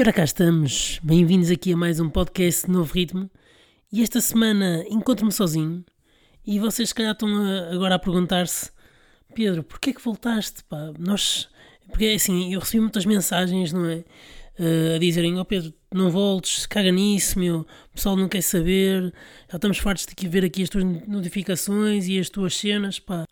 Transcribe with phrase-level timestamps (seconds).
[0.00, 3.30] E ora cá estamos, bem-vindos aqui a mais um podcast de Novo Ritmo.
[3.92, 5.84] E esta semana encontro-me sozinho
[6.42, 7.28] e vocês se calhar estão
[7.70, 8.70] agora a perguntar-se
[9.34, 10.64] Pedro, porquê é que voltaste?
[10.64, 10.90] Pá?
[10.98, 11.50] Nós,
[11.90, 13.96] porque assim, eu recebi muitas mensagens, não é?
[14.58, 18.42] Uh, a dizerem, ó oh Pedro, não voltes, caga nisso, meu, o pessoal não quer
[18.42, 19.12] saber,
[19.50, 23.24] já estamos fartos de ver aqui as tuas notificações e as tuas cenas, pá.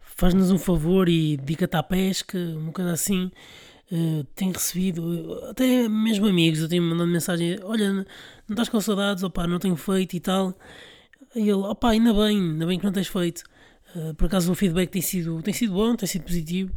[0.00, 3.30] Faz-nos um favor e dedica-te à pesca, uma coisa assim.
[3.92, 8.04] Uh, tenho recebido, até mesmo amigos, eu tenho mandado mensagem: Olha, não
[8.48, 9.22] estás com saudades?
[9.22, 10.56] Opá, não tenho feito e tal.
[11.36, 13.42] E ele: Opá, ainda bem, ainda bem que não tens feito.
[13.94, 16.72] Uh, por acaso o feedback tem sido, tem sido bom, tem sido positivo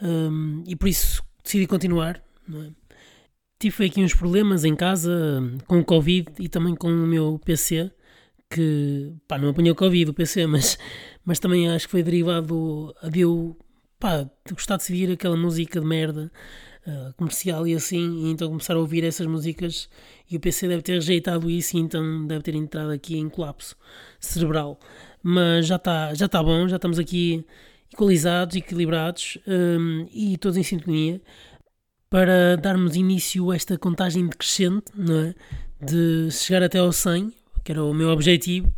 [0.00, 2.22] um, ehm, e por isso decidi continuar.
[2.48, 2.70] É?
[3.58, 7.90] Tive aqui uns problemas em casa com o Covid e também com o meu PC,
[8.48, 10.78] que pá, não apanhou Covid o PC, mas,
[11.24, 13.56] mas também acho que foi derivado a eu
[14.02, 16.28] pá, gostar de seguir aquela música de merda
[16.84, 19.88] uh, comercial e assim, e então começar a ouvir essas músicas
[20.28, 23.76] e o PC deve ter rejeitado isso e então deve ter entrado aqui em colapso
[24.18, 24.80] cerebral.
[25.22, 27.46] Mas já está já tá bom, já estamos aqui
[27.92, 31.20] equalizados, equilibrados um, e todos em sintonia
[32.10, 35.34] para darmos início a esta contagem decrescente, não é?
[35.80, 38.74] De chegar até ao 100, que era o meu objetivo,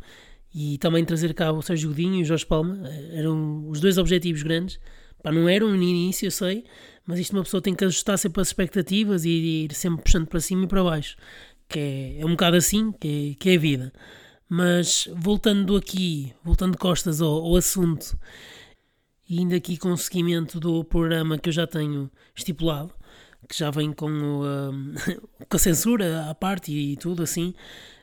[0.55, 2.79] e também trazer cá o Sérgio Godinho e o Jorge Palma,
[3.13, 4.79] eram os dois objetivos grandes
[5.25, 6.65] Pá, não eram no início, eu sei,
[7.07, 9.31] mas isto uma pessoa tem que ajustar sempre as expectativas e
[9.65, 11.17] ir sempre puxando para cima e para baixo,
[11.67, 13.93] que é, é um bocado assim que é, que é a vida.
[14.47, 18.19] Mas voltando aqui, voltando costas ao, ao assunto,
[19.27, 22.93] e indo aqui com o seguimento do programa que eu já tenho estipulado,
[23.49, 24.95] que já vem com, o, um,
[25.49, 27.55] com a censura à parte e tudo assim,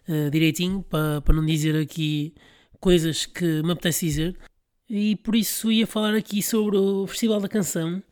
[0.09, 2.33] uh, direitinho, para, para não dizer aqui
[2.79, 4.35] coisas que me apetece dizer
[4.91, 8.03] e por isso ia falar aqui sobre o Festival da Canção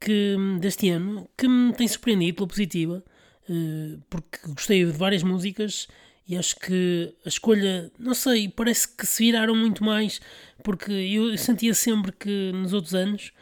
[0.00, 3.04] que, deste ano, que me tem surpreendido pela positiva,
[3.48, 5.86] eh, porque gostei de várias músicas
[6.26, 10.20] e acho que a escolha, não sei, parece que se viraram muito mais,
[10.64, 13.32] porque eu sentia sempre que nos outros anos,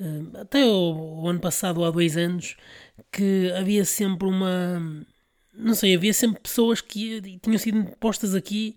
[0.00, 2.56] eh, até o, ano passado há dois anos,
[3.12, 5.06] que havia sempre uma.
[5.52, 8.74] Não sei, havia sempre pessoas que tinham sido postas aqui,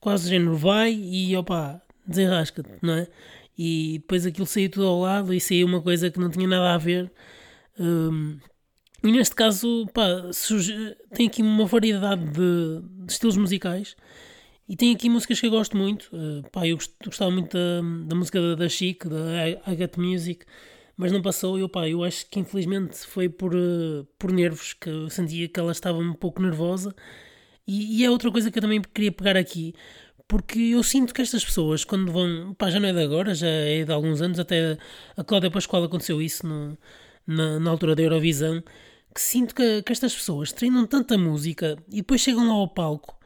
[0.00, 3.08] quase género vai e opa, desenrasca-te, não é?
[3.58, 6.74] E depois aquilo saiu tudo ao lado e saiu uma coisa que não tinha nada
[6.74, 7.10] a ver.
[7.78, 8.38] Um,
[9.02, 13.96] e neste caso, pá, surge, tem aqui uma variedade de, de, estilos musicais
[14.68, 16.10] e tem aqui músicas que eu gosto muito.
[16.12, 20.44] Uh, pá, eu gostava muito da, da música da, da Chic, da I, I Music,
[20.96, 21.58] mas não passou.
[21.58, 25.60] Eu, pá, eu acho que infelizmente foi por, uh, por nervos que eu sentia que
[25.60, 26.94] ela estava um pouco nervosa.
[27.66, 29.74] E, e é outra coisa que eu também queria pegar aqui
[30.28, 33.46] porque eu sinto que estas pessoas, quando vão, pá, já não é de agora, já
[33.46, 34.76] é de alguns anos, até
[35.16, 36.76] a Cláudia Pascoal aconteceu isso no,
[37.26, 38.62] na, na altura da Eurovisão,
[39.14, 43.16] que sinto que, que estas pessoas treinam tanta música e depois chegam lá ao palco.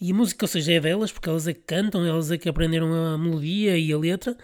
[0.00, 2.48] E a música, ou seja, é delas, porque elas é que cantam, elas é que
[2.48, 4.36] aprenderam a melodia e a letra,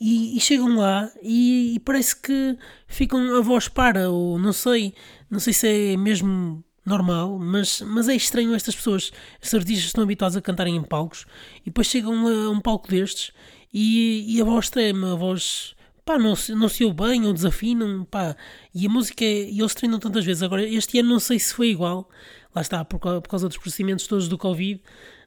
[0.00, 4.92] e, e chegam lá e, e, parece que ficam a voz para, ou não sei,
[5.30, 10.04] não sei se é mesmo normal, mas, mas é estranho estas pessoas, estes artistas estão
[10.04, 11.26] habituados a cantarem em palcos
[11.62, 13.32] e depois chegam a um palco destes
[13.72, 15.74] e, e a voz trema, a voz
[16.04, 18.36] pá, não, não se ouve bem ou desafinam, pá,
[18.74, 20.42] e a música é, e eles treinam tantas vezes.
[20.42, 22.08] Agora, este ano não sei se foi igual,
[22.54, 24.80] lá está, por, por causa dos procedimentos todos do Covid,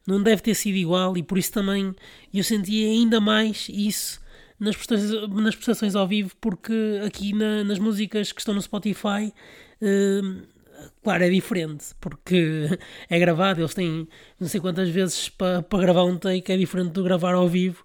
[0.06, 1.94] não deve ter sido igual e por isso também
[2.34, 4.22] eu senti ainda mais isso
[4.59, 9.34] nas prestações, nas ao vivo, porque aqui na, nas músicas que estão no Spotify.
[9.81, 10.56] Uh,
[11.03, 12.67] claro, é diferente, porque
[13.09, 14.07] é gravado, eles têm
[14.39, 17.83] não sei quantas vezes para, para gravar um take, é diferente do gravar ao vivo,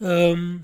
[0.00, 0.60] um,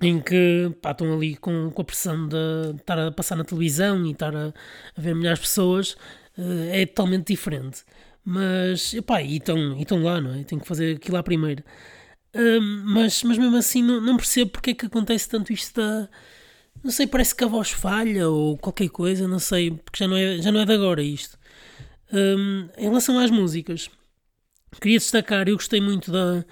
[0.00, 2.36] em que pá, estão ali com, com a pressão de
[2.76, 4.48] estar a passar na televisão e estar a,
[4.96, 5.92] a ver milhares de pessoas,
[6.38, 7.84] uh, é totalmente diferente.
[8.24, 10.44] Mas, pá, e estão, lá, não é?
[10.44, 11.64] Que fazer aquilo lá primeiro.
[12.34, 16.08] Um, mas, mas mesmo assim, não, não percebo porque é que acontece tanto isto da
[16.82, 20.16] não sei, parece que a voz falha ou qualquer coisa, não sei, porque já não
[20.16, 21.38] é, já não é de agora isto.
[22.12, 23.90] Um, em relação às músicas,
[24.80, 26.44] queria destacar, eu gostei muito da,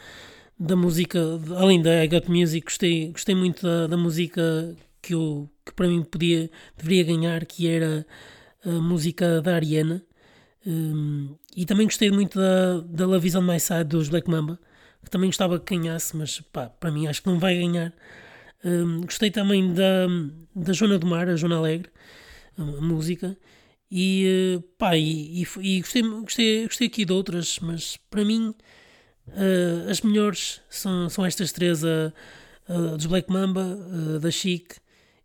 [0.59, 1.19] da música,
[1.57, 5.89] além da I Got Music, gostei, gostei muito da, da música que, eu, que para
[5.89, 8.07] mim podia, deveria ganhar, que era
[8.65, 10.03] a música da Ariana.
[10.67, 14.59] Um, e também gostei muito da, da Love Is On My Side dos Black Mamba,
[15.03, 17.93] que também gostava que ganhasse, mas pá, para mim acho que não vai ganhar.
[18.65, 20.07] Um, gostei também da,
[20.55, 21.91] da Joana do Mar, a Joana Alegre,
[22.57, 23.37] a, música.
[23.91, 28.55] E, pá, e, e, e, gostei, gostei, gostei aqui de outras, mas para mim
[29.29, 32.13] uh, as melhores são, são estas três: a,
[32.97, 33.79] dos Black Mamba,
[34.17, 34.75] a da Chic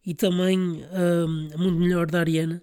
[0.05, 0.83] e também
[1.53, 2.61] a Mundo Melhor da Ariana.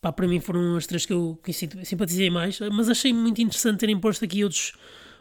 [0.00, 3.80] pá, para mim foram as três que eu que simpatizei mais, mas achei muito interessante
[3.80, 4.72] terem posto aqui outros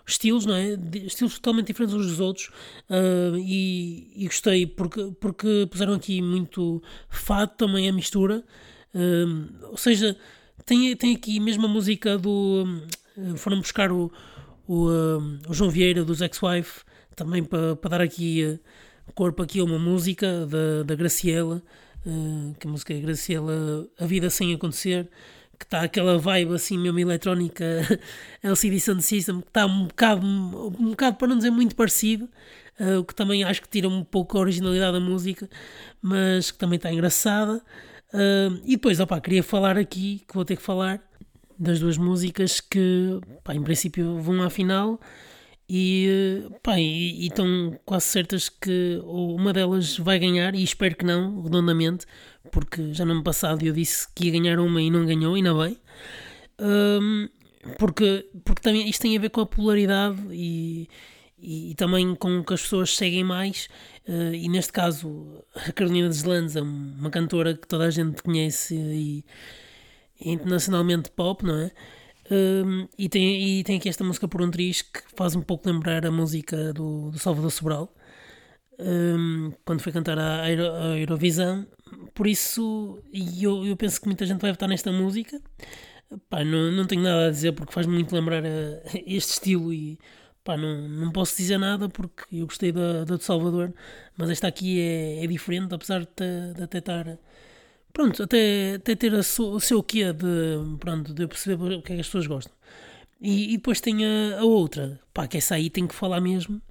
[0.08, 0.78] estilos, não é?
[1.06, 2.48] Estilos totalmente diferentes uns dos outros
[2.90, 8.42] uh, e, e, gostei porque, porque puseram aqui muito fado também a mistura,
[8.96, 10.18] uh, ou seja,
[10.66, 12.66] tem, tem aqui mesmo a música do.
[13.18, 14.12] Uh, foram buscar o,
[14.66, 14.88] o,
[15.50, 16.82] o João Vieira dos Ex-Wife
[17.14, 18.60] também para, para dar aqui
[19.14, 21.62] corpo aqui a uma música da, da Graciela,
[22.60, 25.10] que a música é Graciela A Vida Sem Acontecer
[25.58, 27.66] que está aquela vibe assim mesmo eletrónica
[28.44, 32.30] LCD Sound System, que está um bocado, um bocado para não dizer muito parecido,
[32.80, 35.50] uh, o que também acho que tira um pouco a originalidade da música,
[36.02, 37.62] mas que também está engraçada.
[38.14, 41.02] Uh, e depois, opa, queria falar aqui, que vou ter que falar,
[41.60, 45.00] das duas músicas que, pá, em princípio, vão à final
[45.70, 51.06] e, pá, e, e estão quase certas que uma delas vai ganhar, e espero que
[51.06, 52.06] não, redondamente,
[52.52, 55.54] porque já no ano passado eu disse que ia ganhar uma e não ganhou, ainda
[55.54, 55.78] bem.
[56.60, 57.28] Um,
[57.78, 60.88] porque, porque também isto tem a ver com a popularidade e,
[61.38, 63.68] e, e também com o que as pessoas seguem mais.
[64.08, 68.74] Uh, e neste caso, a Carolina Deslandes é uma cantora que toda a gente conhece
[68.76, 69.26] e,
[70.20, 71.72] e internacionalmente pop, não é?
[72.30, 75.70] Um, e, tem, e tem aqui esta música por um triz que faz um pouco
[75.70, 77.94] lembrar a música do, do Salvador Sobral
[78.80, 80.50] um, quando foi cantar a, a
[80.98, 81.66] Eurovisão.
[82.14, 85.42] Por isso, eu, eu penso que muita gente vai votar nesta música.
[86.30, 88.48] Pá, não, não tenho nada a dizer porque faz muito lembrar a,
[89.06, 90.00] este estilo e
[90.44, 93.74] pá, não, não posso dizer nada porque eu gostei da, da de Salvador,
[94.18, 97.18] mas esta aqui é, é diferente, apesar de, de até estar
[97.98, 101.96] pronto, até, até ter a o seu quê de, pronto, de perceber o que é
[101.96, 102.54] que as pessoas gostam.
[103.20, 106.62] E, e depois tem a, a, outra, pá, que essa aí tem que falar mesmo,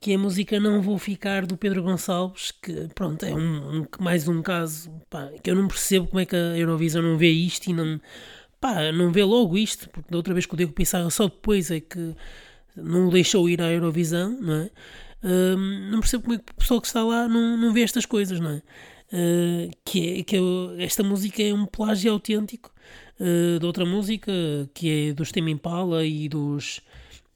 [0.00, 3.86] que é a música Não Vou Ficar do Pedro Gonçalves, que pronto, é um, um
[3.98, 7.30] mais um caso, pá, que eu não percebo como é que a Eurovisão não vê
[7.30, 8.00] isto e não,
[8.60, 11.72] pá, não vê logo isto, porque da outra vez que o Diego Pissarra só depois
[11.72, 12.14] é que
[12.76, 14.70] não o deixou ir à Eurovisão, não é?
[15.24, 18.06] Um, não percebo como é que o pessoal que está lá não, não vê estas
[18.06, 18.62] coisas, não é?
[19.12, 20.36] Uh, que é que
[20.78, 22.72] esta música é um plágio autêntico
[23.20, 24.32] uh, de outra música
[24.72, 26.80] que é dos Tame Impala e dos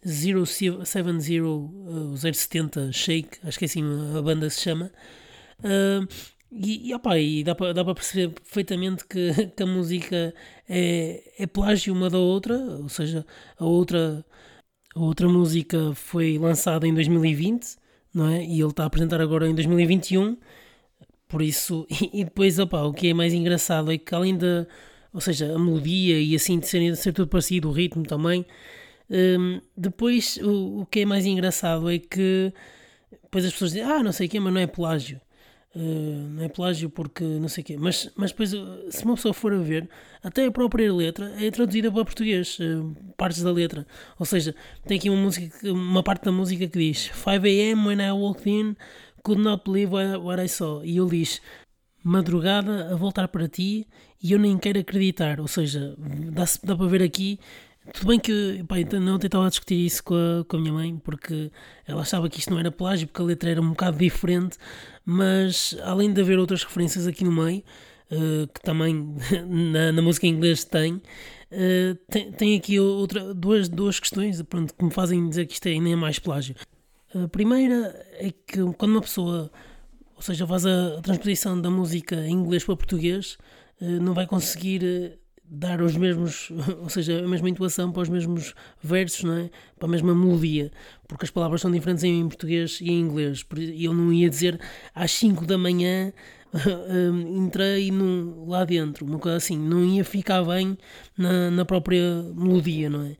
[0.06, 0.78] 070,
[1.50, 3.82] uh, o 070 Shake, acho que é assim
[4.16, 4.90] a banda se chama.
[5.60, 6.06] Uh,
[6.50, 10.34] e, e, opa, e dá para perceber perfeitamente que, que, a música
[10.68, 13.26] é, é plágio uma da outra, ou seja,
[13.58, 14.24] a outra,
[14.94, 17.76] a outra música foi lançada em 2020,
[18.14, 18.44] não é?
[18.44, 20.38] E ele está a apresentar agora em 2021
[21.28, 24.66] por isso, e, depois, opa, o que é mais engraçado é que além da,
[25.12, 28.44] ou seja, a melodia e assim de ser, de ser tudo parecido, o ritmo também,
[29.10, 32.52] um, depois o, o que é mais engraçado é que
[33.22, 35.20] depois as pessoas dizem, ah, não sei o quê, mas não é plágio.
[35.74, 37.76] Uh, não é plágio porque não sei o quê.
[37.78, 39.88] Mas, mas depois, se uma pessoa for a ver,
[40.22, 43.86] até a própria letra é traduzida para português, uh, partes da letra.
[44.18, 44.54] Ou seja,
[44.86, 48.74] tem aqui uma, música, uma parte da música que diz 5am when I walked in
[49.26, 50.84] Could not believe what I saw.
[50.84, 51.42] E ele diz:
[52.04, 53.84] Madrugada a voltar para ti
[54.22, 55.40] e eu nem quero acreditar.
[55.40, 55.96] Ou seja,
[56.30, 57.40] dá, dá para ver aqui.
[57.92, 60.96] Tudo bem que pá, então não tentava discutir isso com a, com a minha mãe,
[60.96, 61.50] porque
[61.84, 64.58] ela achava que isto não era plágio, porque a letra era um bocado diferente,
[65.04, 67.64] mas além de haver outras referências aqui no meio,
[68.12, 69.16] uh, que também
[69.48, 74.72] na, na, música em inglês tem, uh, tem, tem, aqui outra, duas, duas questões pronto,
[74.72, 76.54] que me fazem dizer que isto é nem é mais plágio.
[77.14, 79.50] A primeira é que quando uma pessoa,
[80.14, 83.38] ou seja, faz a transposição da música em inglês para português,
[83.80, 86.50] eh, não vai conseguir eh, dar os mesmos,
[86.82, 89.50] ou seja, a mesma intuação para os mesmos versos, não é?
[89.78, 90.72] Para a mesma melodia,
[91.06, 93.44] porque as palavras são diferentes em português e em inglês.
[93.56, 94.60] E eu não ia dizer
[94.94, 96.12] às 5 da manhã
[97.36, 100.76] entrei no, lá dentro, uma coisa assim, não ia ficar bem
[101.16, 103.16] na, na própria melodia, não é?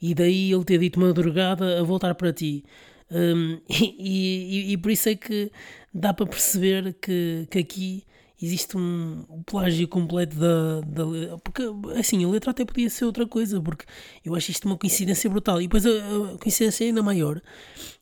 [0.00, 2.64] E daí ele ter dito madrugada a voltar para ti.
[3.10, 5.50] Um, e, e, e, por isso é que
[5.92, 8.04] dá para perceber que, que aqui
[8.40, 11.38] existe um, plágio completo da, da.
[11.38, 11.62] Porque,
[11.98, 13.84] assim, a letra até podia ser outra coisa, porque
[14.24, 15.60] eu acho isto uma coincidência brutal.
[15.60, 17.40] E depois a, a coincidência ainda maior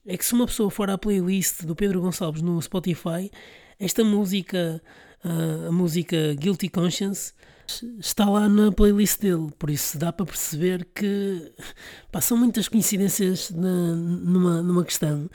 [0.06, 3.30] é que se uma pessoa for à playlist do Pedro Gonçalves no Spotify,
[3.78, 4.82] esta música,
[5.22, 7.32] a, a música Guilty Conscience
[7.98, 11.52] está lá na playlist dele, por isso dá para perceber que
[12.12, 15.28] pá, são muitas coincidências na, numa, numa questão.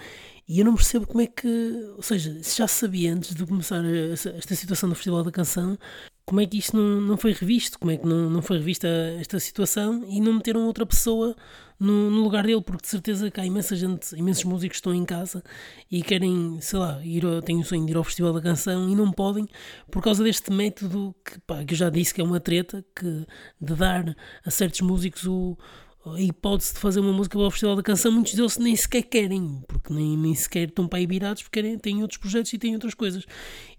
[0.47, 1.47] E eu não percebo como é que,
[1.95, 5.77] ou seja, se já sabia antes de começar esta situação do Festival da Canção,
[6.25, 7.77] como é que isto não, não foi revisto?
[7.77, 8.87] Como é que não, não foi revista
[9.19, 11.35] esta situação e não meteram outra pessoa
[11.79, 12.61] no, no, lugar dele?
[12.61, 15.43] Porque de certeza que há imensa gente, imensos músicos que estão em casa
[15.89, 18.95] e querem, sei lá, ir, têm o sonho de ir ao Festival da Canção e
[18.95, 19.47] não podem
[19.89, 23.25] por causa deste método que, pá, que eu já disse que é uma treta que,
[23.61, 25.57] de dar a certos músicos o,
[26.05, 29.03] a hipótese de fazer uma música para o Festival da Canção, muitos deles nem sequer
[29.03, 32.57] querem, porque nem, nem sequer estão para aí virados, porque querem, têm outros projetos e
[32.57, 33.25] têm outras coisas.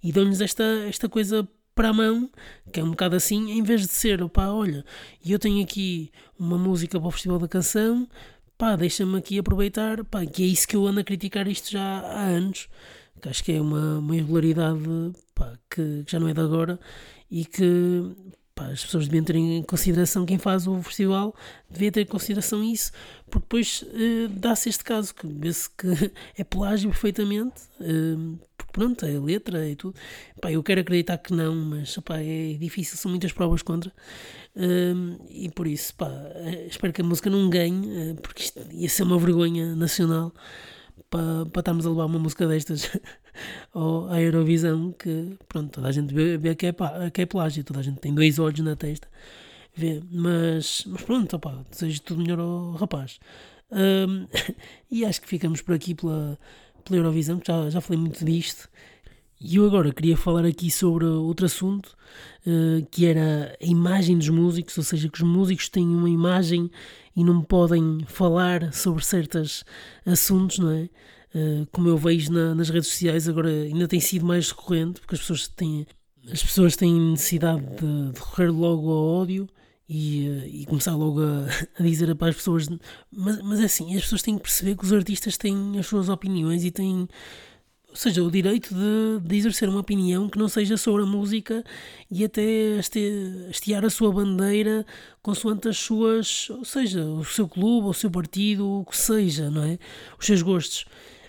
[0.02, 1.48] E dão-lhes esta, esta coisa
[1.80, 2.28] para a mão,
[2.70, 4.84] que é um bocado assim, em vez de ser, opá, olha,
[5.24, 8.06] eu tenho aqui uma música para o Festival da Canção,
[8.58, 11.80] pá, deixa-me aqui aproveitar, pá, que é isso que eu ando a criticar isto já
[11.80, 12.68] há anos,
[13.18, 14.78] que acho que é uma, uma irregularidade
[15.34, 16.78] pá, que, que já não é de agora
[17.30, 18.14] e que
[18.54, 21.34] pá, as pessoas deviam ter em consideração quem faz o festival,
[21.70, 22.92] devia ter em consideração isso,
[23.30, 29.18] porque depois uh, dá-se este caso, que vê-se que é plágio perfeitamente, porque pronto, é
[29.18, 29.94] letra e tudo.
[30.40, 33.92] Pá, eu quero acreditar que não, mas pá, é difícil, são muitas provas contra.
[34.56, 36.10] Uh, e por isso, pá,
[36.68, 40.32] espero que a música não ganhe, porque isto ia ser uma vergonha nacional
[41.08, 42.90] para, para estarmos a levar uma música destas
[44.10, 46.72] à Eurovisão que pronto, toda a gente vê, vê que, é,
[47.12, 49.08] que é plágio, toda a gente tem dois olhos na testa
[49.74, 53.18] vê, mas, mas pronto, opa, desejo tudo melhor ao rapaz
[53.70, 54.26] um,
[54.90, 56.38] e acho que ficamos por aqui pela,
[56.80, 58.68] pela Eurovisão, que já, já falei muito disto
[59.40, 61.96] e eu agora queria falar aqui sobre outro assunto,
[62.46, 66.70] uh, que era a imagem dos músicos, ou seja, que os músicos têm uma imagem
[67.16, 69.64] e não podem falar sobre certos
[70.04, 70.90] assuntos, não é?
[71.34, 75.14] Uh, como eu vejo na, nas redes sociais, agora ainda tem sido mais recorrente, porque
[75.14, 75.86] as pessoas têm,
[76.30, 79.48] as pessoas têm necessidade de, de recorrer logo ao ódio
[79.90, 82.68] e, uh, e começar logo a, a, dizer para as pessoas.
[83.10, 86.08] Mas, mas é assim, as pessoas têm que perceber que os artistas têm as suas
[86.08, 87.08] opiniões e têm
[87.88, 91.64] ou seja, o direito de, de, exercer uma opinião que não seja sobre a música
[92.08, 94.86] e até hastear a sua bandeira
[95.20, 99.64] consoante as suas, ou seja, o seu clube, o seu partido, o que seja, não
[99.64, 99.76] é?
[100.16, 100.84] Os seus gostos.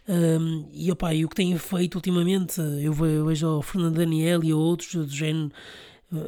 [0.07, 4.53] Um, e, opa, e o que tem feito ultimamente, eu vejo o Fernando Daniel e
[4.53, 5.51] outros do género eh,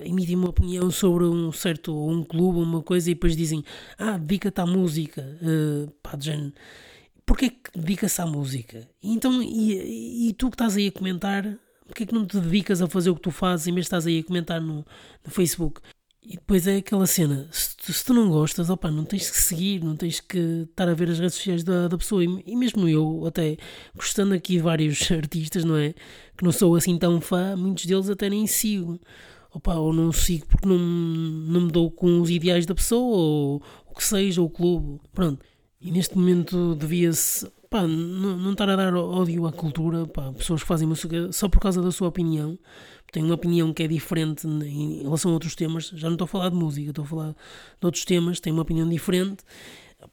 [0.04, 3.64] emitem uma opinião sobre um certo um clube, uma coisa, e depois dizem,
[3.98, 6.18] ah, dedica-te à música, uh, pá,
[7.26, 8.88] porque é que dedica-se à música?
[9.02, 11.44] Então, e, e, tu que estás aí a comentar,
[11.88, 13.88] porque é que não te dedicas a fazer o que tu fazes em vez de
[13.88, 14.86] estás aí a comentar no,
[15.24, 15.82] no Facebook?
[16.26, 19.42] E depois é aquela cena, se tu, se tu, não gostas, opa, não tens que
[19.42, 22.24] seguir, não tens que estar a ver as redes sociais da, da pessoa.
[22.24, 23.58] E, e, mesmo eu, até
[23.94, 25.94] gostando aqui de vários artistas, não é?
[26.38, 29.00] Que não sou assim tão fã, muitos deles até nem sigo.
[29.54, 33.64] Opa, ou não sigo porque não, não me dou com os ideais da pessoa, ou
[33.88, 35.00] o que seja, o clube.
[35.14, 35.46] Pronto.
[35.80, 37.48] E neste momento devia-se
[37.82, 41.60] não, não estar a dar ódio à cultura, pá, pessoas que fazem música só por
[41.60, 42.58] causa da sua opinião,
[43.12, 45.92] têm uma opinião que é diferente em relação a outros temas.
[45.96, 48.62] Já não estou a falar de música, estou a falar de outros temas, têm uma
[48.62, 49.44] opinião diferente.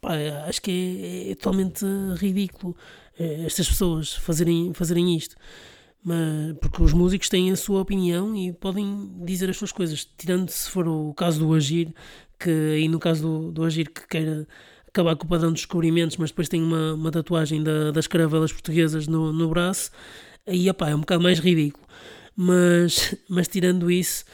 [0.00, 0.14] Pá,
[0.47, 1.85] acho que é, é, totalmente
[2.16, 2.76] ridículo
[3.18, 5.37] é, estas pessoas fazerem, fazerem isto.
[6.02, 10.49] Mas, porque os músicos têm a sua opinião e podem dizer as suas coisas, tirando
[10.49, 11.92] se for o caso do Agir,
[12.38, 14.47] que aí no caso do, do Agir que queira
[14.88, 18.52] acabar com o padrão de descobrimentos, mas depois tem uma, uma tatuagem da, das caravelas
[18.52, 19.90] portuguesas no, no braço,
[20.47, 21.87] aí opá, é um bocado mais ridículo.
[22.35, 24.25] Mas, mas tirando isso,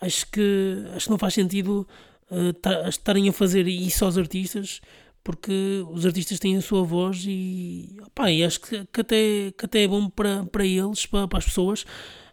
[0.00, 1.86] acho que, acho que não faz sentido
[2.30, 4.80] uh, estarem a fazer isso aos artistas,
[5.26, 9.64] porque os artistas têm a sua voz e, opá, e acho que, que, até, que
[9.64, 11.84] até é bom para, para eles, para, para as pessoas.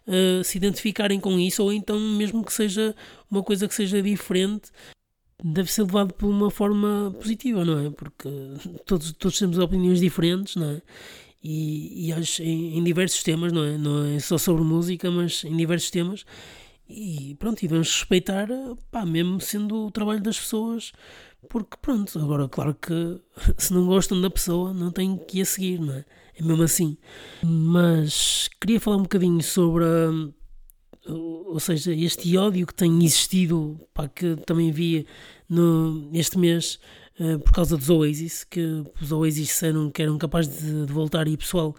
[0.06, 2.94] Uh, se identificarem com isso, ou então mesmo que seja
[3.28, 4.70] uma coisa que seja diferente,
[5.42, 7.90] deve ser levado por uma forma positiva, não é?
[7.90, 8.28] Porque
[8.86, 10.82] todos, todos temos opiniões diferentes, não é?
[11.42, 13.76] E, e acho em, em, diversos temas, não é?
[13.76, 16.24] Não é só sobre música, mas em diversos temas.
[16.88, 18.46] E pronto, e vamos respeitar,
[18.92, 20.92] pá, mesmo sendo o trabalho das pessoas,
[21.48, 23.20] porque pronto, agora, claro que
[23.58, 26.04] se não gostam da pessoa, não têm que a seguir, não é?
[26.36, 26.96] É mesmo assim.
[27.42, 29.84] Mas queria falar um bocadinho sobre.
[29.84, 30.10] A,
[31.06, 35.04] ou seja, este ódio que tem existido, pá, que também havia
[35.48, 36.78] no, este mês
[37.20, 41.28] uh, por causa dos Oasis, que os Oasis disseram que eram capazes de, de voltar
[41.28, 41.76] e o pessoal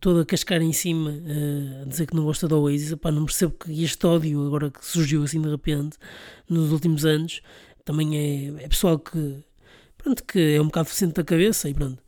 [0.00, 2.92] todo a cascar em cima, uh, a dizer que não gosta do Oasis.
[2.92, 5.96] Epá, não percebo que este ódio, agora que surgiu assim de repente,
[6.48, 7.40] nos últimos anos,
[7.86, 9.38] também é, é pessoal que,
[9.96, 12.02] pronto, que é um bocado decente da cabeça e pronto.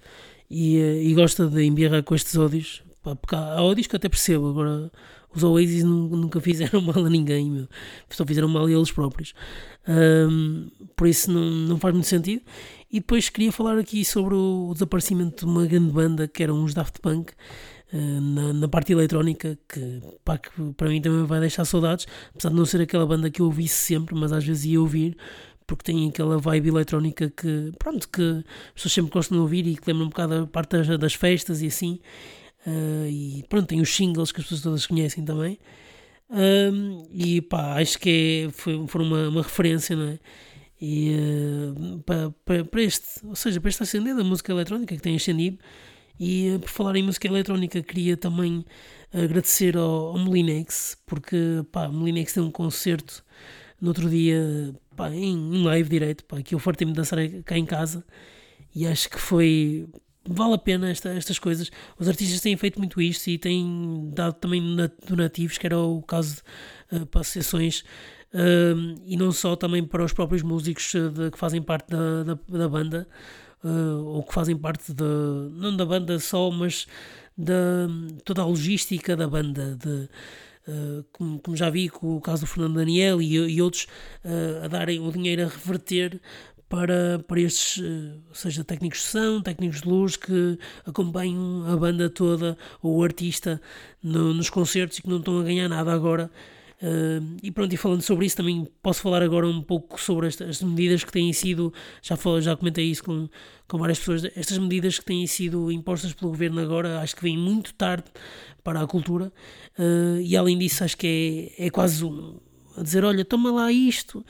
[0.50, 2.82] E, uh, e gosta de embirrar com estes ódios.
[3.02, 4.90] Pá, porque há ódios que até percebo, agora
[5.34, 7.68] os Oasis nunca fizeram mal a ninguém, meu.
[8.10, 9.34] só fizeram mal a eles próprios.
[9.86, 12.42] Um, por isso não, não faz muito sentido.
[12.90, 16.74] E depois queria falar aqui sobre o desaparecimento de uma grande banda que eram os
[16.74, 17.32] Daft Punk.
[17.92, 22.50] Uh, na, na, parte eletrónica que, pá, que para mim também vai deixar saudades, apesar
[22.50, 25.16] de não ser aquela banda que eu ouvisse sempre, mas às vezes ia ouvir
[25.68, 29.76] porque tem aquela vibe eletrónica que, pronto, que as pessoas sempre gostam de ouvir e
[29.76, 32.00] que lembra um bocado a parte das, das festas e assim.
[32.66, 35.58] Uh, e pronto, tem os singles que as pessoas todas conhecem também.
[36.30, 40.18] Uh, e pá, acho que é, foi, foi uma, uma referência, não é?
[40.80, 45.02] E uh, para, para, para, este, ou seja, para esta ascender da música eletrónica que
[45.02, 45.58] tem ascendido.
[46.18, 48.64] E por falar em música eletrónica, queria também
[49.12, 51.36] agradecer ao, ao Molinex, porque
[51.70, 53.22] pá, Molinex tem um concerto
[53.80, 58.04] no outro dia pá, em, live direito, pá, que eu fartei-me dançar cá em casa
[58.74, 59.88] e acho que foi
[60.28, 61.70] vale a pena esta, estas coisas.
[61.98, 64.62] Os artistas têm feito muito isto e têm dado também
[65.06, 66.42] donativos, que era o caso
[66.92, 67.80] uh, para sessões,
[68.34, 72.22] uh, e não só também para os próprios músicos uh, de, que fazem parte da,
[72.24, 73.08] da, da banda,
[73.60, 75.02] ou que fazem parte de,
[75.52, 76.86] não da banda só, mas
[77.36, 77.88] da
[78.24, 79.74] toda a logística da banda.
[79.74, 80.08] De,
[80.68, 83.86] Uh, como, como, já vi com o caso do Fernando Daniel e, e outros
[84.22, 86.20] uh, a darem o dinheiro a reverter
[86.68, 92.10] para, para estes, uh, seja técnicos de som, técnicos de luz que acompanham a banda
[92.10, 93.58] toda ou o artista
[94.02, 96.30] no, nos concertos e que não estão a ganhar nada agora.
[97.42, 101.02] E pronto, e falando sobre isso, também posso falar agora um pouco sobre estas medidas
[101.02, 103.28] que têm sido, já, falei, já comentei isso com,
[103.66, 107.36] com várias pessoas, estas medidas que têm sido impostas pelo governo agora, acho que vêm
[107.36, 108.04] muito tarde
[108.62, 109.32] para a cultura,
[109.76, 112.38] uh, e além disso, acho que é, é quase um,
[112.76, 114.24] a dizer: olha, toma lá isto,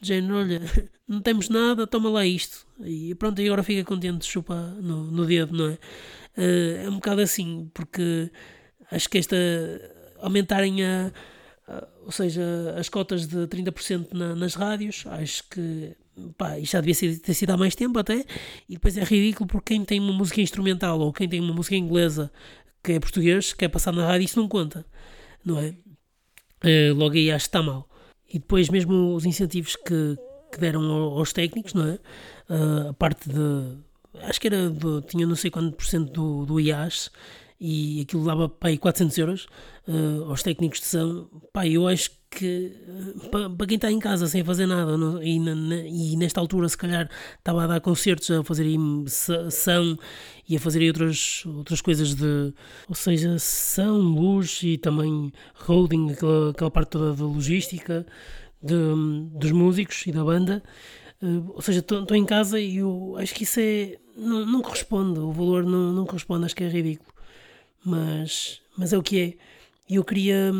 [0.00, 0.60] de género, olha,
[1.06, 5.04] não temos nada, toma lá isto, e pronto, e agora fica contente de chupar no,
[5.04, 5.78] no dedo, não é?
[6.36, 8.28] Uh, é um bocado assim, porque
[8.90, 9.36] acho que esta
[10.20, 11.12] aumentarem a
[12.04, 12.42] ou seja,
[12.76, 15.96] as cotas de 30% na, nas rádios, acho que
[16.36, 18.24] pá, isto já devia ser, ter sido há mais tempo até,
[18.68, 21.76] e depois é ridículo porque quem tem uma música instrumental ou quem tem uma música
[21.76, 22.30] inglesa
[22.82, 24.84] que é português, quer passar na rádio, isso não conta,
[25.44, 25.74] não é?
[26.64, 27.88] Uh, logo aí acho que está mal.
[28.28, 30.16] E depois mesmo os incentivos que,
[30.50, 31.98] que deram aos técnicos, não é?
[32.48, 33.78] Uh, a parte de.
[34.22, 34.70] Acho que era.
[34.70, 37.10] Do, tinha não sei quanto por cento do, do IAS
[37.64, 39.46] e aquilo dava aí 400 euros
[39.86, 41.28] uh, aos técnicos de som.
[41.52, 45.38] Pá, eu acho que uh, para, quem está em casa sem fazer nada não, e,
[45.38, 47.08] na, na, e, nesta altura se calhar
[47.38, 48.66] estava a dar concertos, a fazer
[49.06, 49.96] som
[50.48, 52.52] e a fazer outras, outras coisas de,
[52.88, 58.04] ou seja, som, luz e também holding, aquela, aquela parte toda da logística
[58.60, 58.74] de,
[59.38, 60.64] dos músicos e da banda.
[61.22, 63.98] Uh, ou seja, estou em casa e eu acho que isso é.
[64.16, 67.11] Não, não corresponde, o valor não, não corresponde, acho que é ridículo
[67.84, 69.34] mas, mas é o que é.
[69.94, 70.52] Eu queria,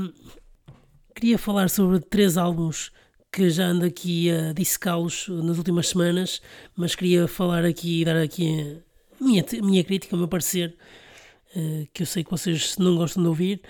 [1.15, 2.93] queria falar sobre três álbuns
[3.33, 6.43] que já ando aqui a dissecá-los nas últimas semanas,
[6.77, 8.83] mas queria falar aqui dar aqui
[9.19, 10.77] a minha, a minha crítica, o meu parecer,
[11.57, 13.63] uh, que eu sei que vocês não gostam de ouvir,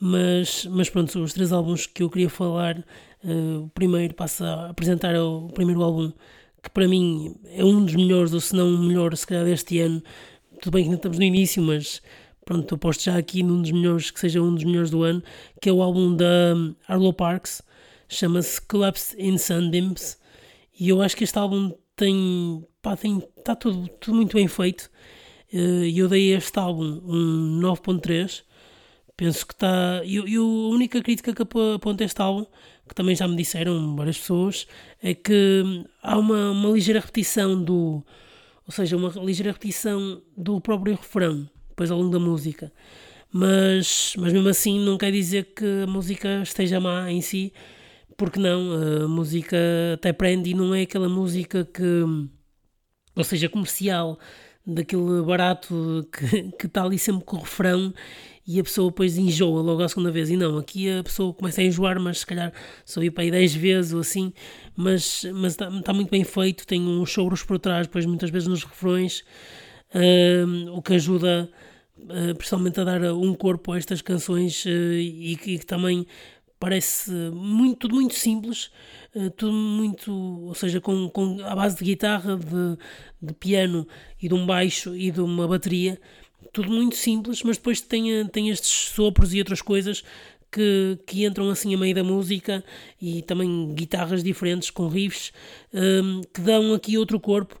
[0.00, 2.76] mas, mas pronto, os três álbuns que eu queria falar,
[3.22, 6.12] uh, o primeiro passa a apresentar o primeiro álbum,
[6.60, 9.78] que para mim é um dos melhores, ou se não o melhor, se calhar deste
[9.78, 10.02] ano,
[10.60, 12.02] tudo bem que ainda estamos no início, mas
[12.44, 15.22] pronto, eu posto já aqui num dos melhores, que seja um dos melhores do ano,
[15.60, 16.54] que é o álbum da
[16.86, 17.62] Arlo Parks,
[18.08, 20.18] chama-se Collapsed in Sunbeams,
[20.78, 24.90] e eu acho que este álbum tem, pá, tem, está tudo, tudo muito bem feito,
[25.52, 28.42] eh, e eu dei a este álbum um 9.3,
[29.16, 32.46] penso que está, e a única crítica que aponto a este álbum,
[32.88, 34.66] que também já me disseram várias pessoas,
[35.02, 38.04] é que há uma, uma ligeira repetição do,
[38.66, 42.72] ou seja, uma ligeira repetição do próprio refrão, depois ao longo da música.
[43.32, 47.52] Mas, mas mesmo assim não quer dizer que a música esteja má em si,
[48.16, 49.56] porque não, a música
[49.94, 52.04] até prende e não é aquela música que,
[53.16, 54.18] ou seja, comercial,
[54.64, 57.92] daquele barato que, que está ali sempre com o refrão
[58.46, 60.30] e a pessoa depois enjoa logo a segunda vez.
[60.30, 62.52] E não, aqui a pessoa começa a enjoar, mas se calhar
[62.84, 64.32] só ir para aí 10 vezes ou assim,
[64.76, 68.46] mas, mas está, está muito bem feito, tem uns choros por trás, depois muitas vezes
[68.48, 69.24] nos refrões
[70.72, 71.48] o que ajuda
[72.04, 76.06] uh, principalmente a dar um corpo a estas canções uh, e, que, que também
[76.58, 78.70] parece muito, tudo muito simples,
[79.14, 82.78] uh, tudo muito, ou seja, com, com a base de guitarra, de,
[83.20, 83.86] de piano
[84.20, 86.00] e de um baixo e de uma bateria,
[86.52, 90.04] tudo muito simples, mas depois tem, tem estes sopros e outras coisas
[90.52, 92.62] que, que, entram assim a meio da música
[93.00, 95.32] e também guitarras diferentes com riffs
[96.32, 97.58] que dão aqui outro corpo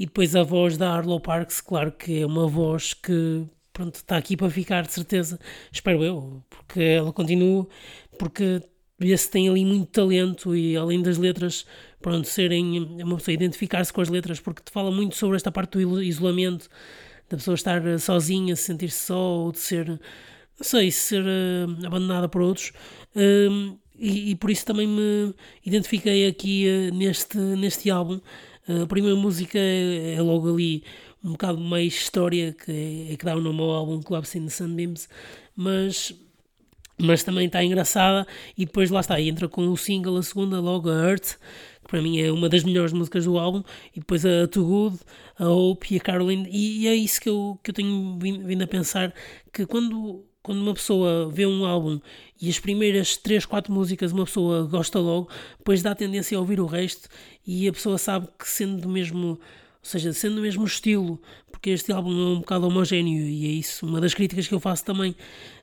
[0.00, 4.16] e depois a voz da Arlo Parks, claro que é uma voz que pronto, está
[4.16, 5.38] aqui para ficar de certeza,
[5.70, 7.68] espero eu, porque ela continua,
[8.18, 8.62] porque
[8.98, 11.66] vê-se tem ali muito talento e além das letras
[12.00, 15.72] pronto, serem, uma pessoa identificar-se com as letras, porque te fala muito sobre esta parte
[15.72, 16.70] do isolamento,
[17.28, 19.98] da pessoa estar sozinha, se sentir-se só, ou de ser, não
[20.62, 22.72] sei, ser uh, abandonada por outros.
[23.14, 28.18] Uh, e, e, por isso também me identifiquei aqui uh, neste, neste álbum.
[28.82, 30.82] A primeira música é, é, logo ali
[31.22, 34.44] um bocado mais história, que é, é que dá o nome ao álbum Clubs in
[34.44, 35.08] the Sunbeams,
[35.56, 36.14] mas
[37.02, 40.90] mas também está engraçada e depois lá está, entra com o single, a segunda logo,
[40.90, 41.38] a Earth,
[41.82, 43.62] que para mim é uma das melhores músicas do álbum,
[43.96, 44.98] e depois a Too Good,
[45.38, 48.62] a Hope e a Caroline, e, e é isso que eu, que eu tenho vindo
[48.62, 49.14] a pensar,
[49.52, 52.00] que quando, quando uma pessoa vê um álbum
[52.42, 56.58] e as primeiras 3, 4 músicas uma pessoa gosta logo, depois dá tendência a ouvir
[56.58, 57.08] o resto
[57.46, 59.38] e a pessoa sabe que sendo do mesmo
[59.82, 63.48] ou seja, sendo o mesmo estilo, porque este álbum é um bocado homogéneo e é
[63.48, 63.86] isso.
[63.86, 65.12] Uma das críticas que eu faço também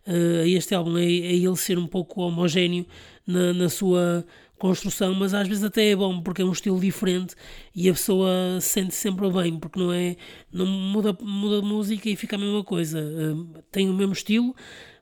[0.08, 2.86] uh, a este álbum é, é, ele ser um pouco homogéneo
[3.25, 4.25] na, na sua
[4.58, 7.36] construção, mas às vezes até é bom porque é um estilo diferente
[7.75, 10.15] e a pessoa sente -se sempre bem, porque não é
[10.51, 12.99] não muda, muda de música e fica a mesma coisa.
[12.99, 14.56] Uh, tem o mesmo estilo,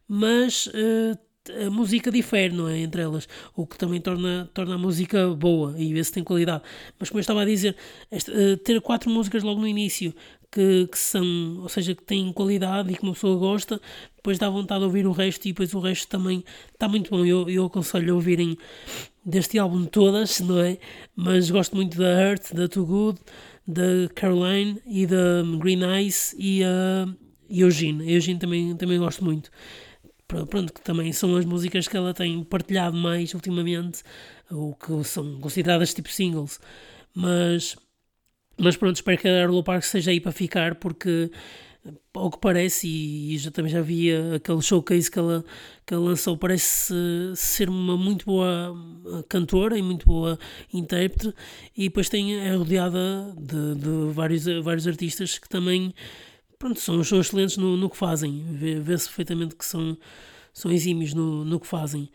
[0.07, 1.17] mas uh,
[1.51, 2.79] a música difere, não é?
[2.79, 6.63] Entre elas, o que também torna, torna a música boa e vê se tem qualidade.
[6.99, 7.75] Mas como eu estava a dizer,
[8.11, 10.13] uh, ter quatro músicas logo no início
[10.51, 13.81] que, que, são, ou seja, que têm qualidade e que uma pessoa gosta,
[14.15, 17.25] depois dá vontade de ouvir o resto e depois o resto também está muito bom.
[17.25, 18.57] Eu, eu aconselho a ouvirem
[19.25, 20.77] deste álbum todas, não é?
[21.15, 23.19] Mas gosto muito da Earth, da Too Good,
[23.67, 27.15] da Caroline e da Green Eyes e a uh,
[27.49, 28.13] Eugene.
[28.13, 29.51] Eugene também, também gosto muito
[30.27, 34.03] pronto, que também são as músicas que ela tem partilhado mais ultimamente,
[34.51, 36.59] ou que são consideradas tipo singles.
[37.13, 37.75] Mas,
[38.57, 41.31] mas pronto, espero que a Arlo Park seja aí para ficar, porque
[42.13, 45.45] ao que parece, e, e já, também já vi aquele showcase que ela,
[45.85, 46.93] que ela lançou, parece
[47.35, 50.39] ser uma muito boa eh, cantora e muito boa
[50.73, 51.33] intérprete,
[51.77, 55.93] e depois tem, é rodeada de, de vários, vários artistas que também
[56.57, 58.43] pronto, são, são excelentes no, no que fazem.
[58.81, 59.97] Vê-se perfeitamente que são,
[60.53, 62.09] são exímios no, no que fazem.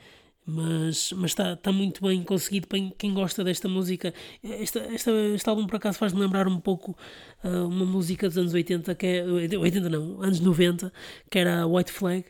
[0.44, 4.12] Mas, está, está muito bem conseguido para quem gosta desta música.
[4.42, 6.96] Este álbum, por acaso, faz-me lembrar um pouco
[7.44, 10.92] uh, uma música dos anos 80, que é, 80 não, anos 90,
[11.30, 12.24] que era White Flag,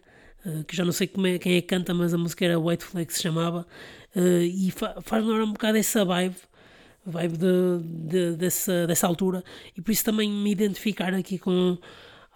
[0.44, 2.84] uh, que já não sei é, quem é que canta, mas a música era White
[2.84, 3.66] Flag, se chamava,
[4.14, 6.36] uh, e fa, faz-me um bocado essa vibe
[7.04, 9.42] vibe de, de, dessa, dessa altura.
[9.76, 11.78] E por isso também me identificar aqui com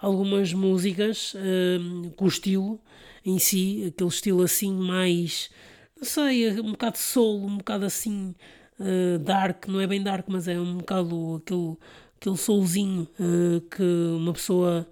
[0.01, 2.81] algumas músicas uh, com o estilo
[3.25, 5.51] em si, aquele estilo assim mais,
[5.97, 8.35] não sei, um bocado soul, um bocado assim
[8.79, 11.77] uh, dark, não é bem dark, mas é um bocado aquele,
[12.21, 14.87] aquele soulzinho uh, que uma pessoa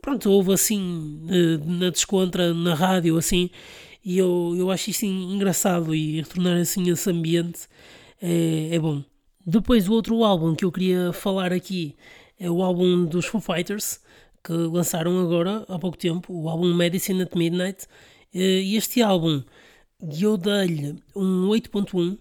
[0.00, 1.20] pronto, ouve assim
[1.66, 3.50] na descontra, na rádio assim,
[4.02, 7.68] e eu, eu acho isso engraçado e retornar assim esse ambiente
[8.20, 9.02] é, é bom.
[9.46, 11.96] Depois o outro álbum que eu queria falar aqui
[12.38, 14.00] é o álbum dos Foo Fighters,
[14.44, 17.86] que lançaram agora há pouco tempo, o álbum Medicine at Midnight.
[18.34, 19.42] Eh, e este álbum
[20.20, 22.18] eu dei-lhe um 8.1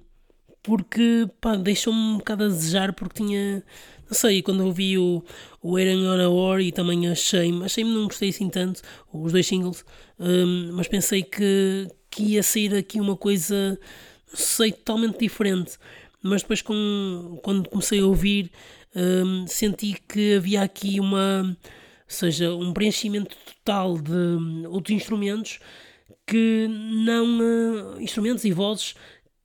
[0.63, 1.29] porque
[1.63, 3.63] deixou-me um bocado a desejar porque tinha
[4.09, 5.23] não sei, quando ouvi o,
[5.61, 8.81] o Aaron on a War e também achei-me, achei-me não gostei assim tanto,
[9.11, 9.83] os dois singles,
[10.17, 13.77] um, mas pensei que, que ia sair aqui uma coisa
[14.27, 15.77] sei, totalmente diferente.
[16.21, 18.51] Mas depois, com, quando comecei a ouvir,
[18.95, 21.55] um, senti que havia aqui uma,
[22.07, 25.59] seja, um preenchimento total de hum, outros instrumentos
[26.25, 27.39] que não.
[27.39, 28.95] Uh, instrumentos e vozes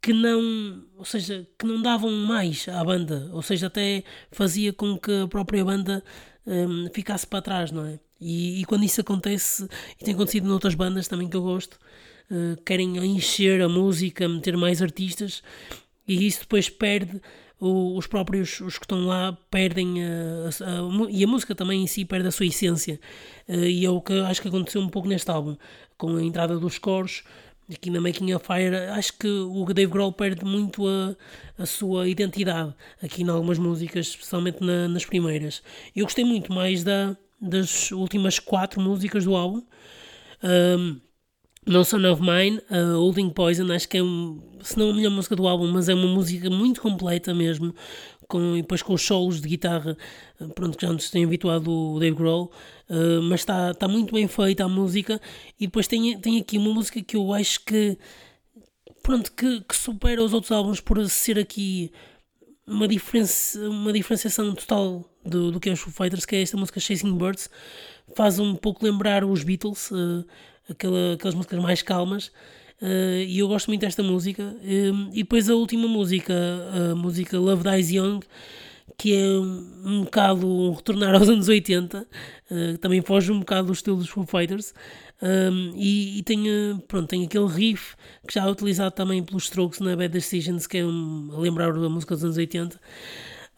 [0.00, 4.98] que não, ou seja, que não davam mais à banda, ou seja, até fazia com
[4.98, 6.02] que a própria banda
[6.92, 8.00] ficasse para trás, não é?
[8.20, 9.68] E, e, quando isso acontece,
[10.00, 11.78] e tem acontecido noutras bandas também que eu gosto,
[12.32, 15.42] uh, querem encher a música, meter mais artistas
[16.08, 17.20] e isso depois perde
[17.60, 21.86] os próprios os que estão lá perdem a, a, a, e a música também em
[21.86, 22.98] si perde a sua essência.
[23.48, 25.56] Uh, e é o que acho que aconteceu um pouco neste álbum
[25.96, 27.22] com a entrada dos coros
[27.72, 31.16] aqui na Making of Fire acho que o Dave Grohl perde muito a,
[31.56, 35.62] a sua identidade aqui em algumas músicas especialmente na, nas primeiras.
[35.94, 39.62] Eu gostei muito mais da, das últimas quatro músicas do álbum.
[40.42, 41.00] Um,
[41.66, 45.10] no Son of Mine, uh, Holding Poison, acho que é, um, se não a melhor
[45.10, 47.74] música do álbum, mas é uma música muito completa mesmo,
[48.26, 49.96] com, e depois com os solos de guitarra,
[50.40, 52.50] uh, pronto, que já nos tem habituado o Dave Grohl,
[52.90, 55.20] uh, mas está tá muito bem feita a música,
[55.58, 57.96] e depois tem, tem aqui uma música que eu acho que,
[59.02, 61.92] pronto, que, que supera os outros álbuns por ser aqui
[62.66, 66.56] uma, diferença, uma diferenciação total do, do que é os Foo Fighters, que é esta
[66.56, 67.48] música Chasing Birds,
[68.16, 70.24] faz um pouco lembrar os Beatles, uh,
[70.68, 72.26] aquela, aquelas músicas mais calmas.
[72.80, 74.42] uh, e eu gosto muito desta música.
[74.62, 76.34] Um, e depois a última música,
[76.90, 78.20] a música Love Dies Young,
[78.98, 82.06] que é um, bocado um retornar aos anos 80,
[82.50, 84.74] uh, também foge um bocado do estilo dos Foo Fighters,
[85.22, 86.44] um, e, e tem,
[86.88, 87.94] pronto, tem aquele riff
[88.26, 91.70] que já é utilizado também pelos Strokes na Bad Decisions, que é um, a lembrar
[91.70, 92.80] a música dos anos 80.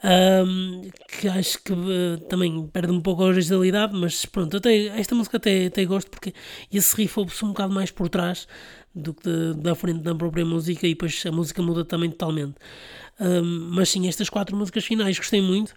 [0.05, 5.15] Um, que acho que uh, também perde um pouco a originalidade, mas pronto, até, esta
[5.15, 6.35] música até, até gosto porque
[6.71, 8.47] esse riff ouve-se um bocado mais por trás
[8.95, 12.57] do que de, da frente da própria música e depois a música muda também totalmente.
[13.19, 15.75] Um, mas sim, estas quatro músicas finais gostei muito.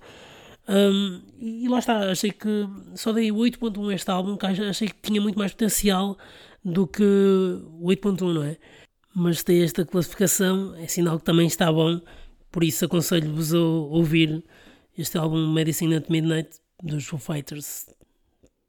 [0.68, 5.02] Um, e lá está, achei que só dei 8.1 a este álbum, que achei que
[5.02, 6.18] tinha muito mais potencial
[6.66, 7.02] do que
[7.82, 8.58] 8.1, não é?
[9.16, 12.02] Mas tem esta classificação, é sinal que também está bom,
[12.58, 14.44] por isso aconselho-vos a ouvir
[14.98, 16.50] este álbum Medicine at Midnight
[16.82, 17.86] dos Foo Fighters.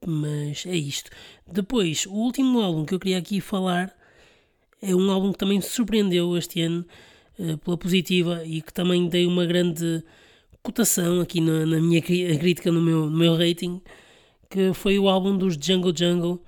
[0.06, 1.10] Mas é isto.
[1.50, 3.90] Depois, o último álbum que eu queria aqui falar
[4.82, 6.84] é um álbum que também me surpreendeu este ano
[7.38, 10.04] uh, pela positiva e que também dei uma grande
[10.62, 13.80] cotação aqui na, na minha crítica, no meu, no meu rating,
[14.50, 16.44] que foi o álbum dos Jungle Jungle,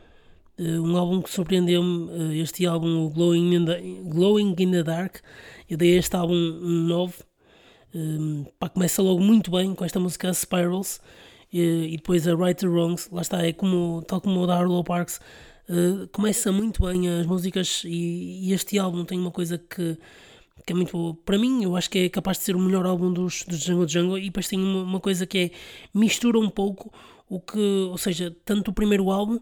[0.59, 4.83] uh, um álbum que surpreendeu-me, uh, este álbum, o Glowing in, the, Glowing in the
[4.83, 5.21] Dark,
[5.71, 7.30] eu dei este álbum um 9,
[7.95, 11.01] um, pá, começa logo muito bem com esta música Spirals,
[11.53, 14.59] e, e depois a Right or Wrongs, lá está, é como, tal como o da
[14.59, 15.21] Arlo Parks,
[15.69, 19.99] uh, começa muito bem as músicas e, e este álbum tem uma coisa que
[20.67, 21.15] que é muito boa.
[21.25, 23.89] Para mim, eu acho que é capaz de ser o melhor álbum dos, dos Jungle
[23.89, 25.51] Jungle e depois tem uma, uma, coisa que é
[25.93, 26.93] mistura um pouco
[27.29, 29.39] o que, ou seja, tanto o primeiro álbum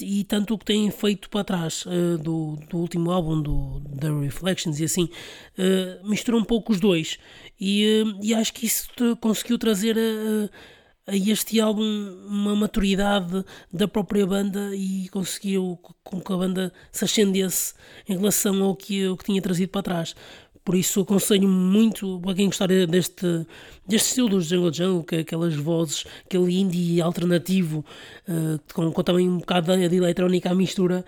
[0.00, 4.10] e tanto o que têm feito para trás uh, do, do último álbum, do The
[4.10, 7.18] Reflections e assim, uh, mistura um pouco os dois
[7.60, 8.88] e, uh, e acho que isso
[9.20, 11.82] conseguiu trazer a, a este álbum
[12.26, 17.74] uma maturidade da própria banda e conseguiu com que a banda se ascendesse
[18.08, 20.14] em relação ao que, ao que tinha trazido para trás.
[20.64, 23.46] Por isso aconselho muito para quem gostar deste,
[23.86, 27.84] deste estilo dos Jungle Jungle, que aquelas vozes, aquele indie alternativo,
[28.28, 31.04] uh, com, com, também um bocado de, de eletrónica à mistura,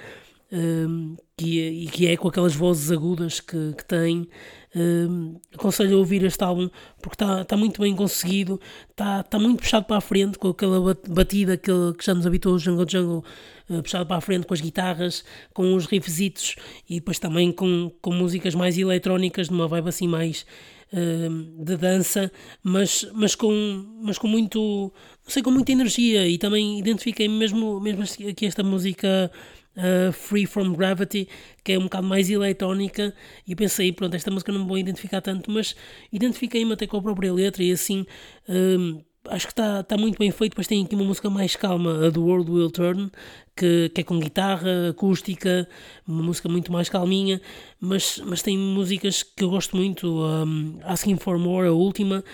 [0.52, 4.28] uh, que, e que é com aquelas vozes agudas que, que tem.
[4.74, 6.68] Uh, aconselho a ouvir este álbum
[7.00, 8.60] porque está tá muito bem conseguido,
[8.90, 12.56] está tá muito puxado para a frente com aquela batida que, que já nos habituou
[12.56, 13.24] o Jungle Jungle,
[13.70, 16.56] uh, puxado para a frente com as guitarras, com os riffzitos
[16.90, 20.44] e depois também com, com músicas mais eletrónicas, numa vibe assim mais
[20.92, 24.92] uh, de dança, mas, mas, com, mas com muito,
[25.24, 29.30] não sei, com muita energia e também identifiquei mesmo, mesmo aqui esta música
[29.76, 31.28] uh, Free From Gravity,
[31.62, 33.14] que é um bocado mais eletrónica,
[33.46, 35.74] e pensei, pronto, esta música não vou identificar tanto, mas
[36.12, 38.06] identifiquei-me até com a própria letra e assim.
[38.48, 40.52] Um, acho que está tá muito bem feito.
[40.52, 43.10] Depois tem aqui uma música mais calma, a The World Will Turn,
[43.56, 45.68] que, que é com guitarra acústica,
[46.06, 47.40] uma música muito mais calminha,
[47.80, 52.24] mas, mas tem músicas que eu gosto muito, um, Asking for More, a última,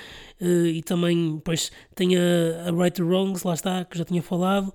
[0.40, 4.22] uh, e também depois tem a, a Right or Wrongs, lá está, que já tinha
[4.22, 4.72] falado,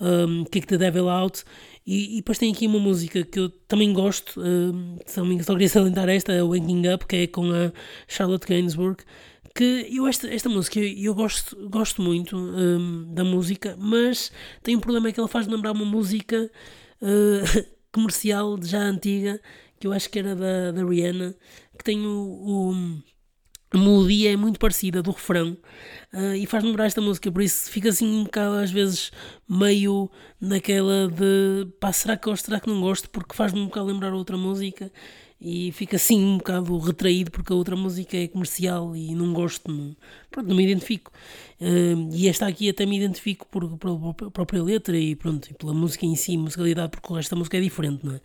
[0.00, 1.44] um, Kick the Devil Out,
[1.86, 4.98] e, e, depois tem aqui uma música que eu também gosto, uh,
[5.44, 7.72] só queria salientar esta, a Waking Up, que é com a
[8.06, 9.02] Charlotte Gainsbourg,
[9.54, 14.80] que eu esta, esta música eu gosto, gosto muito um, da música, mas tem um
[14.80, 16.50] problema é que ela faz lembrar uma música
[17.02, 19.40] uh, comercial já antiga,
[19.78, 21.34] que eu acho que era da, da Rihanna,
[21.76, 23.02] que tem o, o
[23.72, 25.56] a melodia é muito parecida do refrão
[26.12, 29.10] uh, e faz lembrar esta música, por isso fica assim um bocado às vezes
[29.48, 33.86] meio naquela de pá, será que gosto, será que não gosto, porque faz-me um bocado
[33.86, 34.92] lembrar outra música
[35.44, 39.68] e fica assim um bocado retraído porque a outra música é comercial e não gosto,
[39.68, 39.96] não,
[40.30, 41.10] pronto, não me identifico.
[41.60, 45.74] Uh, e esta aqui até me identifico por, pela própria letra e pronto, e pela
[45.74, 48.20] música em si, musicalidade, porque o resto da música é diferente, não é?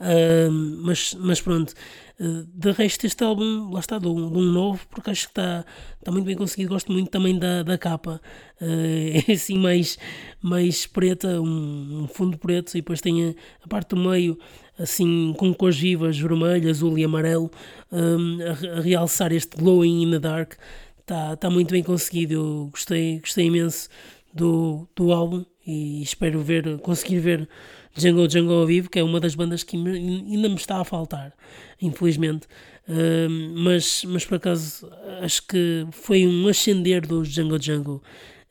[0.00, 0.50] Uh,
[0.82, 1.72] mas, mas pronto,
[2.18, 5.30] uh, de resto este álbum, lá está, de um, de um novo, porque acho que
[5.30, 5.64] está,
[5.96, 8.20] está muito bem conseguido, gosto muito também da, da capa,
[8.60, 9.96] é assim mais,
[10.42, 14.36] mais preta, um, um, fundo preto e depois tem a, a parte do meio
[14.78, 17.50] assim com cores vivas, vermelho, azul e amarelo,
[17.90, 20.54] um, a, a realçar este glowing in the dark
[21.00, 22.34] está tá muito bem conseguido.
[22.34, 23.88] Eu gostei, gostei imenso
[24.32, 27.48] do, do álbum e espero ver, conseguir ver
[27.96, 30.84] Jungle Jungle ao vivo, que é uma das bandas que me, ainda me está a
[30.84, 31.34] faltar,
[31.80, 32.46] infelizmente.
[32.88, 38.02] Uh, mas, mas por acaso acho que foi um ascender do Jungle Jungle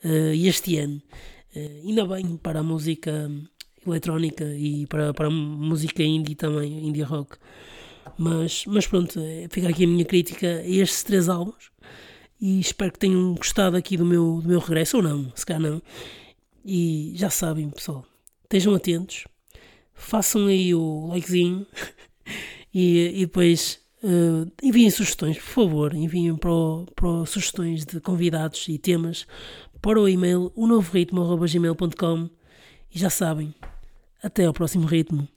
[0.04, 1.02] uh, este ano.
[1.56, 3.32] Uh, ainda bem para a música
[3.92, 7.38] eletrónica e para, para música indie também, indie rock.
[8.18, 9.20] Mas, mas pronto,
[9.50, 11.72] fica aqui a minha crítica a estes três álbuns
[12.40, 15.62] e espero que tenham gostado aqui do meu, do meu regresso, ou não, se calhar
[15.62, 15.82] não.
[16.66, 18.06] E já sabem, pessoal,
[18.44, 19.26] estejam atentos,
[19.94, 21.66] façam aí o likezinho
[22.80, 28.68] E, e depois uh, enviem sugestões, por favor, enviem para, o, para sugestões de convidados
[28.68, 29.26] e temas
[29.82, 31.24] para o e-mail o novo ritmo,
[32.94, 33.54] e já sabem,
[34.22, 35.28] até ao próximo ritmo.